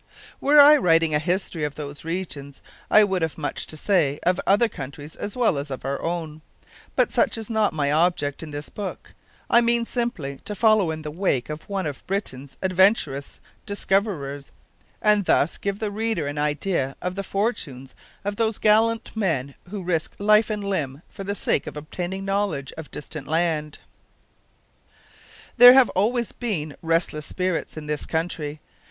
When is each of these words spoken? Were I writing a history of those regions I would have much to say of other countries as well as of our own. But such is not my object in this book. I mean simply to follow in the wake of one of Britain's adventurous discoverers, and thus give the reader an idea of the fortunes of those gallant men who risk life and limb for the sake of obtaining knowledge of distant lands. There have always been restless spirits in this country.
Were 0.39 0.59
I 0.59 0.77
writing 0.77 1.13
a 1.13 1.19
history 1.19 1.63
of 1.63 1.75
those 1.75 2.03
regions 2.03 2.63
I 2.89 3.03
would 3.03 3.21
have 3.21 3.37
much 3.37 3.67
to 3.67 3.77
say 3.77 4.17
of 4.23 4.41
other 4.47 4.67
countries 4.67 5.15
as 5.15 5.37
well 5.37 5.59
as 5.59 5.69
of 5.69 5.85
our 5.85 6.01
own. 6.01 6.41
But 6.95 7.11
such 7.11 7.37
is 7.37 7.51
not 7.51 7.71
my 7.71 7.91
object 7.91 8.41
in 8.41 8.49
this 8.49 8.67
book. 8.69 9.13
I 9.47 9.61
mean 9.61 9.85
simply 9.85 10.39
to 10.45 10.55
follow 10.55 10.89
in 10.89 11.03
the 11.03 11.11
wake 11.11 11.51
of 11.51 11.69
one 11.69 11.85
of 11.85 12.07
Britain's 12.07 12.57
adventurous 12.63 13.39
discoverers, 13.67 14.49
and 15.03 15.25
thus 15.25 15.59
give 15.59 15.77
the 15.77 15.91
reader 15.91 16.25
an 16.25 16.39
idea 16.39 16.95
of 16.99 17.13
the 17.13 17.21
fortunes 17.21 17.93
of 18.25 18.37
those 18.37 18.57
gallant 18.57 19.15
men 19.15 19.53
who 19.69 19.83
risk 19.83 20.15
life 20.17 20.49
and 20.49 20.63
limb 20.63 21.03
for 21.09 21.23
the 21.23 21.35
sake 21.35 21.67
of 21.67 21.77
obtaining 21.77 22.25
knowledge 22.25 22.73
of 22.75 22.89
distant 22.89 23.27
lands. 23.27 23.77
There 25.57 25.73
have 25.73 25.89
always 25.91 26.31
been 26.31 26.75
restless 26.81 27.27
spirits 27.27 27.77
in 27.77 27.85
this 27.85 28.07
country. 28.07 28.61